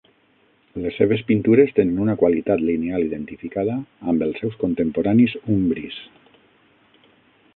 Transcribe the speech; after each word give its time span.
Les 0.83 0.95
seves 1.01 1.19
pintures 1.31 1.73
tenen 1.79 1.99
una 2.05 2.15
qualitat 2.21 2.63
lineal 2.69 3.05
identificada 3.09 3.77
amb 4.13 4.27
els 4.27 4.41
seus 4.43 4.59
contemporanis 4.65 5.39
umbris. 5.57 6.01